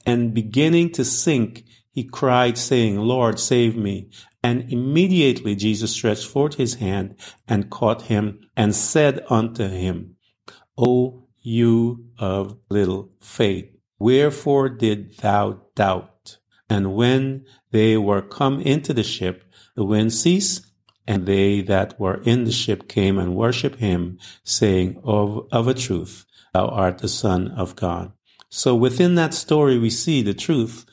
and 0.05 0.33
beginning 0.33 0.91
to 0.93 1.05
sink, 1.05 1.63
he 1.91 2.03
cried 2.03 2.57
saying, 2.57 2.97
Lord, 2.97 3.39
save 3.39 3.77
me. 3.77 4.09
And 4.43 4.71
immediately 4.71 5.55
Jesus 5.55 5.91
stretched 5.91 6.27
forth 6.27 6.55
his 6.55 6.75
hand 6.75 7.15
and 7.47 7.69
caught 7.69 8.03
him 8.03 8.41
and 8.57 8.75
said 8.75 9.23
unto 9.29 9.67
him, 9.67 10.17
O 10.77 11.27
you 11.41 12.05
of 12.19 12.57
little 12.69 13.11
faith, 13.21 13.69
wherefore 13.97 14.69
did 14.69 15.17
thou 15.19 15.61
doubt? 15.75 16.37
And 16.69 16.95
when 16.95 17.45
they 17.71 17.95
were 17.97 18.21
come 18.21 18.59
into 18.59 18.93
the 18.93 19.03
ship, 19.03 19.44
the 19.75 19.85
wind 19.85 20.13
ceased, 20.13 20.65
and 21.07 21.25
they 21.25 21.61
that 21.61 21.99
were 21.99 22.21
in 22.23 22.45
the 22.45 22.51
ship 22.51 22.87
came 22.87 23.17
and 23.17 23.35
worshipped 23.35 23.79
him, 23.79 24.17
saying, 24.43 24.99
of, 25.03 25.47
of 25.51 25.67
a 25.67 25.73
truth, 25.73 26.25
thou 26.53 26.67
art 26.67 26.99
the 26.99 27.07
Son 27.07 27.49
of 27.49 27.75
God. 27.75 28.11
So 28.49 28.73
within 28.75 29.15
that 29.15 29.33
story, 29.33 29.77
we 29.77 29.89
see 29.89 30.21
the 30.21 30.33
truth 30.33 30.85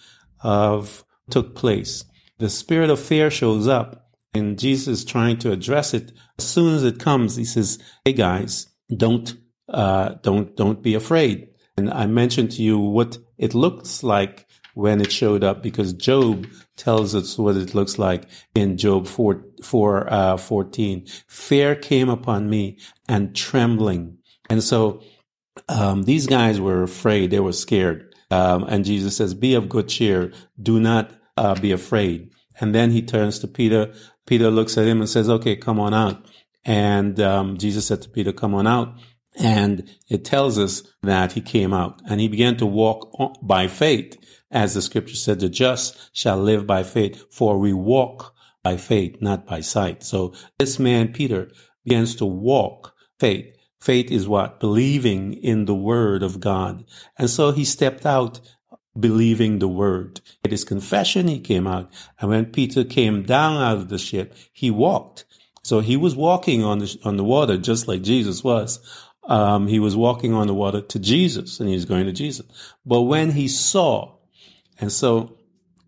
of 0.43 1.05
took 1.31 1.55
place. 1.55 2.05
The 2.39 2.51
spirit 2.51 2.91
of 2.91 2.99
fear 2.99 3.31
shows 3.31 3.69
up, 3.69 4.11
and 4.35 4.59
Jesus 4.59 5.01
is 5.01 5.05
trying 5.05 5.39
to 5.39 5.53
address 5.53 5.95
it. 5.95 6.13
As 6.39 6.47
soon 6.47 6.75
as 6.75 6.83
it 6.83 6.99
comes, 6.99 7.37
he 7.37 7.45
says, 7.45 7.79
"Hey 8.05 8.15
guys, 8.15 8.67
don't 8.95 9.37
uh, 9.69 10.15
don't 10.23 10.57
don't 10.57 10.83
be 10.83 10.95
afraid." 10.95 11.49
And 11.77 11.91
I 11.91 12.07
mentioned 12.07 12.51
to 12.53 12.63
you 12.63 12.79
what 12.79 13.19
it 13.39 13.55
looks 13.55 14.03
like 14.03 14.47
when 14.75 15.01
it 15.01 15.13
showed 15.13 15.45
up 15.45 15.63
because 15.63 15.93
Job 15.93 16.47
tells 16.77 17.15
us 17.15 17.39
what 17.39 17.57
it 17.57 17.75
looks 17.75 17.99
like 17.99 18.29
in 18.55 18.77
Job 18.77 19.07
4, 19.07 19.45
4 19.63 20.13
uh, 20.13 20.37
14. 20.37 21.07
Fear 21.27 21.77
came 21.77 22.09
upon 22.09 22.49
me 22.49 22.79
and 23.09 23.35
trembling. 23.37 24.19
And 24.49 24.63
so 24.63 25.03
um, 25.69 26.05
these 26.05 26.27
guys 26.27 26.61
were 26.61 26.83
afraid. 26.83 27.31
They 27.31 27.41
were 27.41 27.53
scared. 27.53 28.15
Um, 28.31 28.65
and 28.65 28.85
Jesus 28.85 29.17
says, 29.17 29.35
be 29.35 29.55
of 29.55 29.69
good 29.69 29.89
cheer. 29.89 30.33
Do 30.61 30.81
not 30.81 31.13
uh, 31.37 31.55
be 31.61 31.73
afraid. 31.73 32.33
And 32.61 32.75
then 32.75 32.91
he 32.91 33.03
turns 33.03 33.39
to 33.41 33.49
Peter. 33.49 33.93
Peter 34.27 34.51
looks 34.51 34.79
at 34.79 34.87
him 34.87 35.01
and 35.01 35.09
says, 35.09 35.29
okay, 35.29 35.57
come 35.57 35.79
on 35.79 35.93
out. 35.93 36.25
And 36.65 37.19
um, 37.21 37.59
Jesus 37.59 37.87
said 37.87 38.03
to 38.03 38.09
Peter, 38.09 38.33
come 38.33 38.55
on 38.55 38.67
out. 38.67 38.95
And 39.39 39.91
it 40.09 40.25
tells 40.25 40.59
us 40.59 40.83
that 41.03 41.33
he 41.33 41.41
came 41.41 41.73
out 41.73 42.01
and 42.09 42.21
he 42.21 42.29
began 42.29 42.57
to 42.59 42.67
walk 42.67 43.39
by 43.43 43.67
faith 43.67 44.17
as 44.53 44.75
the 44.75 44.83
scripture 44.83 45.17
said, 45.17 45.41
the 45.41 45.49
just 45.49 46.15
shall 46.17 46.37
live 46.37 46.67
by 46.67 46.83
faith, 46.83 47.25
for 47.31 47.59
we 47.59 47.73
walk 47.73 48.35
by 48.63 48.77
faith, 48.77 49.17
not 49.21 49.47
by 49.47 49.61
sight. 49.61 50.05
So 50.05 50.35
this 50.59 50.79
man, 50.79 51.13
Peter, 51.13 51.51
begins 51.85 52.15
to 52.17 52.27
walk 52.27 52.95
faith. 53.19 53.57
Faith 53.81 54.13
is 54.13 54.29
what? 54.29 54.61
Believing 54.61 55.33
in 55.33 55.65
the 55.65 55.75
word 55.75 56.23
of 56.23 56.39
God. 56.39 56.85
And 57.19 57.29
so 57.29 57.51
he 57.51 57.65
stepped 57.65 58.07
out 58.07 58.41
believing 58.99 59.59
the 59.59 59.69
word. 59.69 60.21
At 60.45 60.51
his 60.51 60.65
confession, 60.65 61.27
he 61.27 61.41
came 61.41 61.67
out. 61.67 61.91
And 62.21 62.31
when 62.31 62.47
Peter 62.47 62.85
came 62.85 63.23
down 63.23 63.61
out 63.61 63.79
of 63.79 63.89
the 63.89 63.99
ship, 63.99 64.35
he 64.53 64.71
walked. 64.71 65.25
So 65.65 65.81
he 65.81 65.97
was 65.97 66.15
walking 66.15 66.63
on 66.63 66.79
the, 66.79 66.99
on 67.05 67.17
the 67.17 67.25
water 67.25 67.57
just 67.57 67.89
like 67.89 68.03
Jesus 68.03 68.45
was. 68.45 68.79
Um, 69.25 69.67
he 69.67 69.79
was 69.79 69.97
walking 69.97 70.35
on 70.35 70.47
the 70.47 70.55
water 70.55 70.81
to 70.81 70.99
Jesus 70.99 71.61
and 71.61 71.69
he 71.69 71.75
was 71.75 71.85
going 71.85 72.07
to 72.07 72.13
Jesus. 72.13 72.47
But 72.85 73.03
when 73.03 73.31
he 73.31 73.49
saw 73.49 74.17
and 74.83 74.93
so, 74.93 75.39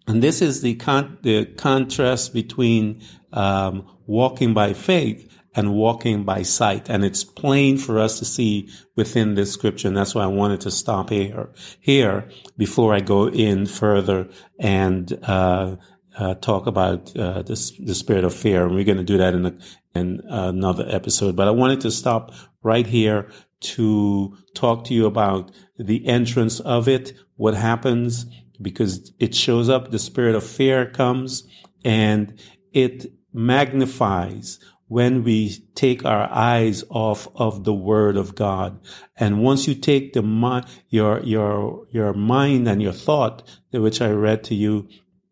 and 0.07 0.23
this 0.23 0.41
is 0.41 0.63
the 0.63 0.77
con- 0.77 1.19
the 1.23 1.45
contrast 1.45 2.33
between 2.33 3.03
um, 3.33 3.87
walking 4.07 4.55
by 4.55 4.73
faith 4.73 5.31
and 5.57 5.75
walking 5.75 6.25
by 6.25 6.43
sight, 6.43 6.89
and 6.89 7.05
it's 7.05 7.25
plain 7.25 7.77
for 7.77 7.99
us 7.99 8.21
to 8.21 8.25
see 8.25 8.69
within 8.97 9.35
this 9.35 9.53
scripture. 9.53 9.89
And 9.89 9.97
that's 9.97 10.15
why 10.15 10.23
I 10.23 10.29
wanted 10.29 10.61
to 10.63 10.71
stop 10.71 11.11
here 11.11 11.51
here 11.81 12.29
before 12.57 12.95
I 12.95 13.01
go 13.01 13.29
in 13.29 13.67
further 13.67 14.29
and 14.61 15.13
uh, 15.25 15.77
uh, 16.17 16.35
talk 16.35 16.69
about 16.69 17.17
uh, 17.17 17.43
this, 17.43 17.73
the 17.73 17.95
spirit 17.95 18.25
of 18.25 18.33
fear. 18.33 18.65
And 18.65 18.75
we're 18.75 18.85
going 18.85 18.99
to 18.99 19.05
do 19.05 19.19
that 19.19 19.35
in, 19.35 19.47
a, 19.47 19.55
in 19.97 20.21
another 20.29 20.87
episode. 20.89 21.35
But 21.35 21.49
I 21.49 21.53
wanted 21.53 21.81
to 21.81 21.91
stop 21.91 22.33
right 22.63 22.87
here 22.87 23.29
to 23.61 24.37
talk 24.55 24.85
to 24.85 24.95
you 24.95 25.07
about 25.07 25.51
the 25.79 26.07
entrance 26.07 26.61
of 26.61 26.87
it, 26.87 27.13
what 27.37 27.55
happens, 27.55 28.27
because 28.65 29.13
it 29.21 29.35
shows 29.35 29.69
up, 29.69 29.93
the 29.93 29.99
spirit 30.01 30.35
of 30.35 30.45
fear 30.45 30.87
comes 30.87 31.47
and 31.85 32.37
it 32.73 33.07
magnifies 33.33 34.59
when 34.89 35.25
we 35.25 35.51
take 35.75 36.05
our 36.05 36.31
eyes 36.31 36.85
off 36.91 37.29
of 37.37 37.65
the 37.65 37.75
word 37.75 38.17
of 38.17 38.35
God. 38.35 38.79
And 39.17 39.43
once 39.43 39.67
you 39.67 39.75
take 39.75 40.13
the 40.13 40.23
mind, 40.23 40.67
your, 40.89 41.21
your, 41.21 41.87
your 41.91 42.13
mind 42.13 42.69
and 42.69 42.83
your 42.83 42.93
thought, 42.93 43.43
which 43.73 44.01
I 44.01 44.11
read 44.11 44.45
to 44.45 44.55
you 44.55 44.89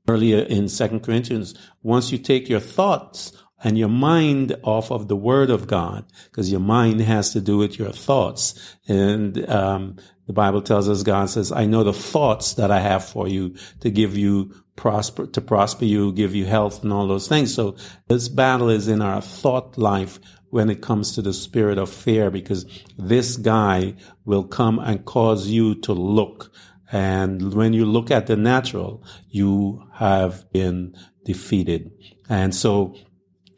earlier 0.08 0.38
in 0.38 0.68
Second 0.68 1.00
Corinthians, 1.00 1.54
once 1.82 2.12
you 2.12 2.18
take 2.18 2.48
your 2.48 2.60
thoughts 2.60 3.32
and 3.62 3.78
your 3.78 3.88
mind 3.88 4.56
off 4.64 4.90
of 4.90 5.08
the 5.08 5.16
word 5.16 5.50
of 5.50 5.66
God, 5.66 6.04
because 6.24 6.50
your 6.50 6.60
mind 6.60 7.00
has 7.00 7.32
to 7.32 7.40
do 7.40 7.56
with 7.56 7.78
your 7.78 7.92
thoughts. 7.92 8.76
And 8.88 9.48
um, 9.48 9.96
The 10.32 10.36
Bible 10.36 10.62
tells 10.62 10.88
us 10.88 11.02
God 11.02 11.28
says, 11.28 11.52
I 11.52 11.66
know 11.66 11.84
the 11.84 11.92
thoughts 11.92 12.54
that 12.54 12.70
I 12.70 12.80
have 12.80 13.04
for 13.04 13.28
you 13.28 13.54
to 13.80 13.90
give 13.90 14.16
you 14.16 14.54
prosper, 14.76 15.26
to 15.26 15.42
prosper 15.42 15.84
you, 15.84 16.10
give 16.10 16.34
you 16.34 16.46
health 16.46 16.82
and 16.82 16.90
all 16.90 17.06
those 17.06 17.28
things. 17.28 17.52
So 17.52 17.76
this 18.08 18.30
battle 18.30 18.70
is 18.70 18.88
in 18.88 19.02
our 19.02 19.20
thought 19.20 19.76
life 19.76 20.18
when 20.48 20.70
it 20.70 20.80
comes 20.80 21.14
to 21.16 21.20
the 21.20 21.34
spirit 21.34 21.76
of 21.76 21.90
fear 21.90 22.30
because 22.30 22.64
this 22.96 23.36
guy 23.36 23.94
will 24.24 24.44
come 24.44 24.78
and 24.78 25.04
cause 25.04 25.48
you 25.48 25.74
to 25.82 25.92
look. 25.92 26.50
And 26.90 27.52
when 27.52 27.74
you 27.74 27.84
look 27.84 28.10
at 28.10 28.26
the 28.26 28.36
natural, 28.36 29.04
you 29.28 29.84
have 29.92 30.50
been 30.50 30.96
defeated. 31.26 31.90
And 32.30 32.54
so 32.54 32.96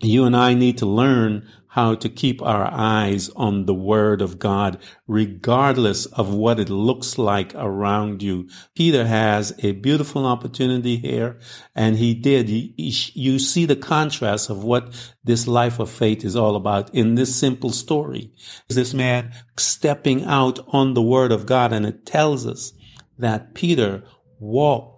you 0.00 0.24
and 0.24 0.34
I 0.34 0.54
need 0.54 0.78
to 0.78 0.86
learn 0.86 1.48
how 1.74 1.92
to 1.92 2.08
keep 2.08 2.40
our 2.40 2.70
eyes 2.70 3.28
on 3.30 3.66
the 3.66 3.74
word 3.74 4.22
of 4.22 4.38
God, 4.38 4.78
regardless 5.08 6.06
of 6.06 6.32
what 6.32 6.60
it 6.60 6.70
looks 6.70 7.18
like 7.18 7.52
around 7.56 8.22
you. 8.22 8.48
Peter 8.76 9.04
has 9.04 9.52
a 9.58 9.72
beautiful 9.72 10.24
opportunity 10.24 10.96
here, 10.98 11.36
and 11.74 11.96
he 11.96 12.14
did. 12.14 12.48
You 12.48 13.40
see 13.40 13.66
the 13.66 13.74
contrast 13.74 14.50
of 14.50 14.62
what 14.62 14.94
this 15.24 15.48
life 15.48 15.80
of 15.80 15.90
faith 15.90 16.24
is 16.24 16.36
all 16.36 16.54
about 16.54 16.94
in 16.94 17.16
this 17.16 17.34
simple 17.34 17.70
story. 17.70 18.30
Is 18.68 18.76
this 18.76 18.94
man 18.94 19.32
stepping 19.56 20.24
out 20.26 20.60
on 20.68 20.94
the 20.94 21.02
word 21.02 21.32
of 21.32 21.44
God, 21.44 21.72
and 21.72 21.84
it 21.84 22.06
tells 22.06 22.46
us 22.46 22.72
that 23.18 23.52
Peter 23.54 24.04
walked 24.38 24.93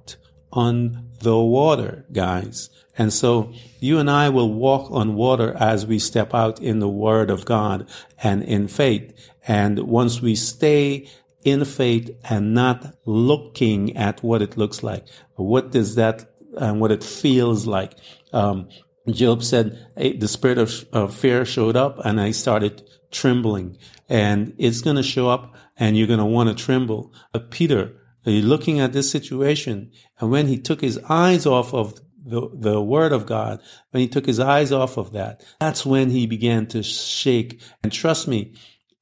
on 0.56 1.10
the 1.20 1.38
water, 1.38 2.06
guys. 2.12 2.70
And 2.98 3.12
so 3.12 3.52
you 3.78 3.98
and 3.98 4.10
I 4.10 4.30
will 4.30 4.52
walk 4.52 4.90
on 4.90 5.14
water 5.14 5.54
as 5.60 5.86
we 5.86 5.98
step 5.98 6.34
out 6.34 6.60
in 6.60 6.78
the 6.78 6.88
word 6.88 7.30
of 7.30 7.44
God 7.44 7.88
and 8.22 8.42
in 8.42 8.68
faith. 8.68 9.12
And 9.46 9.80
once 9.80 10.20
we 10.20 10.34
stay 10.34 11.08
in 11.44 11.64
faith 11.64 12.10
and 12.28 12.54
not 12.54 12.96
looking 13.04 13.96
at 13.96 14.22
what 14.22 14.42
it 14.42 14.56
looks 14.56 14.82
like, 14.82 15.06
what 15.34 15.70
does 15.70 15.94
that 15.96 16.30
and 16.56 16.80
what 16.80 16.90
it 16.90 17.04
feels 17.04 17.66
like. 17.66 17.92
Um, 18.32 18.68
Job 19.10 19.44
said 19.44 19.86
the 19.94 20.26
spirit 20.26 20.58
of, 20.58 20.86
of 20.92 21.14
fear 21.14 21.44
showed 21.44 21.76
up 21.76 22.04
and 22.04 22.20
I 22.20 22.32
started 22.32 22.82
trembling 23.10 23.78
and 24.08 24.54
it's 24.58 24.80
going 24.80 24.96
to 24.96 25.02
show 25.02 25.28
up 25.28 25.54
and 25.76 25.96
you're 25.96 26.06
going 26.08 26.18
to 26.18 26.24
want 26.24 26.48
to 26.48 26.64
tremble. 26.64 27.12
But 27.32 27.50
Peter, 27.50 27.92
looking 28.26 28.80
at 28.80 28.92
this 28.92 29.10
situation 29.10 29.92
and 30.20 30.30
when 30.30 30.48
he 30.48 30.58
took 30.58 30.80
his 30.80 30.98
eyes 31.08 31.46
off 31.46 31.72
of 31.74 32.00
the, 32.24 32.50
the 32.52 32.80
word 32.80 33.12
of 33.12 33.26
God, 33.26 33.60
when 33.90 34.00
he 34.00 34.08
took 34.08 34.26
his 34.26 34.40
eyes 34.40 34.72
off 34.72 34.96
of 34.96 35.12
that, 35.12 35.44
that's 35.60 35.86
when 35.86 36.10
he 36.10 36.26
began 36.26 36.66
to 36.68 36.82
shake. 36.82 37.62
And 37.82 37.92
trust 37.92 38.26
me, 38.26 38.54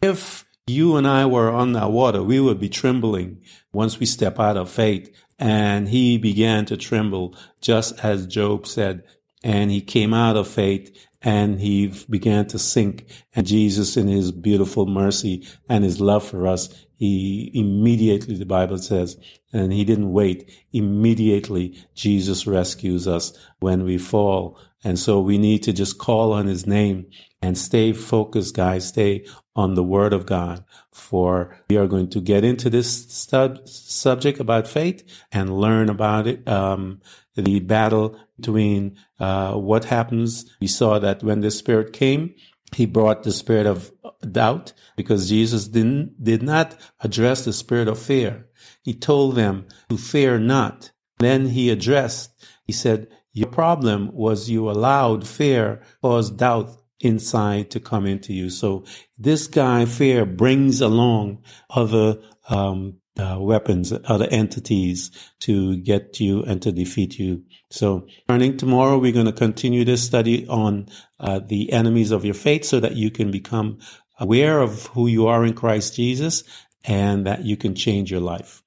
if 0.03 0.45
you 0.67 0.97
and 0.97 1.07
I 1.07 1.27
were 1.27 1.51
on 1.51 1.73
that 1.73 1.91
water, 1.91 2.23
we 2.23 2.39
would 2.41 2.61
be 2.61 2.69
trembling 2.69 3.43
once 3.73 3.99
we 3.99 4.07
step 4.07 4.39
out 4.39 4.57
of 4.57 4.71
faith. 4.71 5.11
And 5.39 5.89
he 5.89 6.19
began 6.19 6.65
to 6.67 6.77
tremble, 6.77 7.35
just 7.61 8.05
as 8.05 8.27
Job 8.27 8.67
said. 8.67 9.03
And 9.43 9.71
he 9.71 9.81
came 9.81 10.15
out 10.15 10.37
of 10.37 10.47
faith 10.47 10.97
and 11.21 11.59
he 11.59 11.93
began 12.09 12.47
to 12.49 12.59
sink. 12.59 13.07
And 13.35 13.47
Jesus, 13.47 13.97
in 13.97 14.07
his 14.09 14.31
beautiful 14.31 14.87
mercy 14.87 15.47
and 15.69 15.83
his 15.83 16.01
love 16.01 16.25
for 16.25 16.47
us, 16.47 16.69
he 16.97 17.51
immediately, 17.55 18.37
the 18.37 18.47
Bible 18.47 18.79
says, 18.79 19.19
and 19.53 19.73
he 19.73 19.85
didn't 19.85 20.13
wait. 20.13 20.51
Immediately, 20.73 21.79
Jesus 21.95 22.47
rescues 22.47 23.07
us 23.09 23.37
when 23.61 23.85
we 23.85 23.99
fall. 23.99 24.59
And 24.83 24.99
so 24.99 25.21
we 25.21 25.39
need 25.39 25.63
to 25.65 25.73
just 25.73 25.99
call 25.99 26.33
on 26.33 26.47
his 26.47 26.67
name 26.67 27.07
and 27.41 27.57
stay 27.57 27.93
focused, 27.93 28.55
guys. 28.55 28.89
Stay 28.89 29.27
on 29.57 29.75
the 29.75 29.83
word 29.83 30.13
of 30.13 30.27
God 30.27 30.65
for 30.93 31.57
we 31.69 31.77
are 31.77 31.87
going 31.87 32.09
to 32.09 32.21
get 32.21 32.45
into 32.45 32.71
this 32.71 33.13
sub- 33.13 33.69
subject 33.69 34.39
about 34.39 34.69
faith 34.69 35.03
and 35.33 35.59
learn 35.59 35.89
about 35.89 36.27
it. 36.27 36.47
Um, 36.49 37.01
the 37.35 37.59
battle 37.61 38.17
between, 38.39 38.97
uh, 39.19 39.55
what 39.55 39.85
happens. 39.85 40.47
We 40.61 40.69
saw 40.69 41.01
that 41.01 41.23
when 41.23 41.41
the 41.41 41.51
spirit 41.51 41.93
came, 41.93 42.35
he 42.75 42.87
brought 42.87 43.23
the 43.23 43.33
spirit 43.33 43.67
of 43.67 43.93
doubt 44.31 44.73
because 44.97 45.29
Jesus 45.29 45.69
didn't, 45.69 46.23
did 46.23 46.43
not 46.43 46.77
address 47.01 47.45
the 47.45 47.53
spirit 47.53 47.89
of 47.89 47.99
fear. 47.99 48.47
He 48.83 48.95
told 48.95 49.37
them 49.37 49.67
to 49.89 49.97
fear 49.97 50.39
not. 50.39 50.91
Then 51.19 51.47
he 51.47 51.71
addressed, 51.71 52.31
he 52.65 52.73
said, 52.73 53.09
your 53.33 53.49
problem 53.49 54.11
was 54.13 54.49
you 54.49 54.71
allowed 54.71 55.27
fear 55.27 55.83
cause 56.03 56.31
doubt 56.31 56.71
inside 57.01 57.71
to 57.73 57.81
come 57.81 58.07
into 58.07 58.33
you. 58.33 58.49
So 58.49 58.85
this 59.19 59.47
guy, 59.47 59.85
fear, 59.85 60.25
brings 60.25 60.81
along 60.81 61.43
other 61.69 62.19
um, 62.49 62.99
uh, 63.19 63.39
weapons, 63.39 63.93
other 64.05 64.27
entities 64.31 65.11
to 65.41 65.77
get 65.77 66.21
you 66.21 66.43
and 66.43 66.61
to 66.63 66.73
defeat 66.73 67.19
you. 67.19 67.45
So, 67.71 68.07
turning 68.29 68.57
tomorrow, 68.57 68.99
we're 68.99 69.13
going 69.13 69.27
to 69.27 69.33
continue 69.33 69.85
this 69.85 70.03
study 70.05 70.47
on 70.49 70.89
uh, 71.21 71.41
the 71.45 71.73
enemies 71.73 72.11
of 72.11 72.25
your 72.25 72.35
faith 72.35 72.65
so 72.65 72.81
that 72.81 72.97
you 72.97 73.11
can 73.11 73.31
become 73.31 73.79
aware 74.19 74.61
of 74.61 74.87
who 74.89 75.07
you 75.07 75.27
are 75.27 75.45
in 75.45 75.55
Christ 75.55 75.95
Jesus 75.95 76.45
and 76.85 77.27
that 77.27 77.45
you 77.45 77.57
can 77.57 77.75
change 77.75 78.11
your 78.11 78.21
life. 78.21 78.63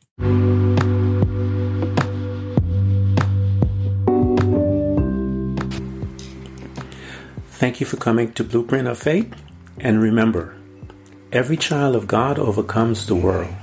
Thank 7.50 7.80
you 7.80 7.86
for 7.86 7.98
coming 7.98 8.32
to 8.34 8.44
Blueprint 8.44 8.88
of 8.88 8.98
Faith. 8.98 9.34
And 9.80 10.02
remember, 10.02 10.56
every 11.32 11.58
child 11.58 11.96
of 11.96 12.08
God 12.08 12.40
overcomes 12.40 13.08
the 13.08 13.16
world. 13.16 13.54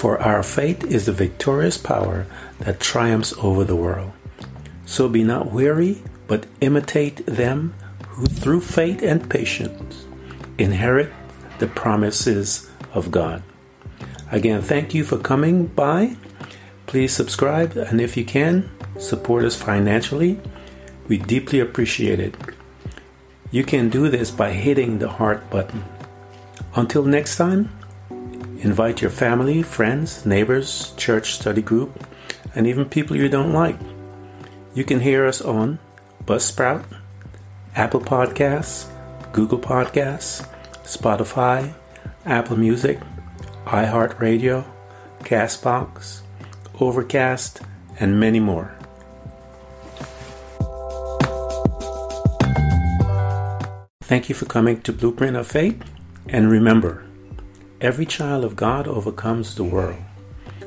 For 0.00 0.18
our 0.22 0.42
faith 0.42 0.82
is 0.84 1.04
the 1.04 1.12
victorious 1.12 1.76
power 1.76 2.24
that 2.60 2.80
triumphs 2.80 3.34
over 3.36 3.64
the 3.64 3.76
world. 3.76 4.12
So 4.86 5.10
be 5.10 5.22
not 5.22 5.52
weary, 5.52 6.00
but 6.26 6.46
imitate 6.62 7.26
them 7.26 7.74
who 8.08 8.24
through 8.24 8.62
faith 8.62 9.02
and 9.02 9.28
patience 9.28 10.06
inherit 10.56 11.12
the 11.58 11.66
promises 11.66 12.70
of 12.94 13.10
God. 13.10 13.42
Again, 14.32 14.62
thank 14.62 14.94
you 14.94 15.04
for 15.04 15.18
coming 15.18 15.66
by. 15.66 16.16
Please 16.86 17.12
subscribe, 17.12 17.76
and 17.76 18.00
if 18.00 18.16
you 18.16 18.24
can, 18.24 18.70
support 18.98 19.44
us 19.44 19.54
financially. 19.54 20.40
We 21.08 21.18
deeply 21.18 21.60
appreciate 21.60 22.20
it. 22.20 22.34
You 23.50 23.64
can 23.64 23.90
do 23.90 24.08
this 24.08 24.30
by 24.30 24.52
hitting 24.52 24.98
the 24.98 25.10
heart 25.10 25.50
button. 25.50 25.84
Until 26.74 27.04
next 27.04 27.36
time, 27.36 27.68
Invite 28.62 29.00
your 29.00 29.10
family, 29.10 29.62
friends, 29.62 30.26
neighbors, 30.26 30.92
church 30.98 31.32
study 31.32 31.62
group, 31.62 32.06
and 32.54 32.66
even 32.66 32.84
people 32.84 33.16
you 33.16 33.26
don't 33.26 33.54
like. 33.54 33.78
You 34.74 34.84
can 34.84 35.00
hear 35.00 35.24
us 35.24 35.40
on 35.40 35.78
Buzzsprout, 36.26 36.84
Apple 37.74 38.02
Podcasts, 38.02 38.86
Google 39.32 39.58
Podcasts, 39.58 40.46
Spotify, 40.84 41.72
Apple 42.26 42.58
Music, 42.58 43.00
iHeartRadio, 43.64 44.66
Castbox, 45.20 46.20
Overcast, 46.78 47.62
and 47.98 48.20
many 48.20 48.40
more. 48.40 48.76
Thank 54.02 54.28
you 54.28 54.34
for 54.34 54.44
coming 54.44 54.82
to 54.82 54.92
Blueprint 54.92 55.38
of 55.38 55.46
Faith, 55.46 55.82
and 56.28 56.50
remember, 56.50 57.06
Every 57.80 58.04
child 58.04 58.44
of 58.44 58.56
God 58.56 58.86
overcomes 58.86 59.54
the 59.54 59.64
world, 59.64 59.96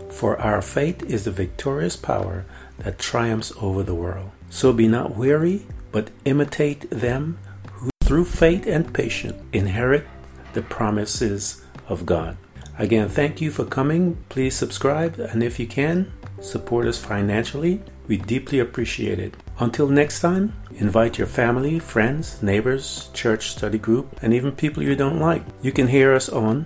for 0.10 0.39
our 0.41 0.63
faith 0.63 1.04
is 1.04 1.26
the 1.26 1.32
victorious 1.32 1.95
power 1.95 2.43
that 2.80 2.97
triumphs 2.97 3.54
over 3.62 3.84
the 3.84 3.93
world. 3.93 4.32
So 4.49 4.73
be 4.73 4.88
not 4.88 5.15
weary, 5.15 5.67
but 5.91 6.10
imitate 6.26 6.89
them 6.89 7.38
who 7.73 7.91
through 8.04 8.26
faith 8.26 8.65
and 8.65 8.91
patience 8.91 9.39
inherit 9.54 10.08
the 10.54 10.63
promises 10.63 11.63
of 11.88 12.08
God. 12.08 12.36
Again, 12.80 13.10
thank 13.10 13.39
you 13.39 13.52
for 13.52 13.65
coming. 13.65 14.17
Please 14.30 14.56
subscribe, 14.56 15.19
and 15.19 15.43
if 15.43 15.60
you 15.60 15.67
can, 15.67 16.12
support 16.41 16.88
us 16.88 16.97
financially. 16.97 17.80
We 18.08 18.17
deeply 18.17 18.58
appreciate 18.58 19.19
it. 19.19 19.36
Until 19.60 19.88
next 19.88 20.19
time, 20.21 20.54
invite 20.78 21.19
your 21.19 21.28
family, 21.28 21.78
friends, 21.78 22.41
neighbors, 22.41 23.12
church 23.13 23.52
study 23.52 23.78
group, 23.78 24.17
and 24.23 24.34
even 24.34 24.52
people 24.52 24.82
you 24.82 24.95
don't 24.95 25.19
like. 25.19 25.43
You 25.62 25.71
can 25.71 25.88
hear 25.88 26.15
us 26.15 26.28
on 26.28 26.65